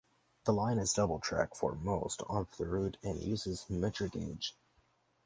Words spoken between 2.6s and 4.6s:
route and uses Metre Gauge.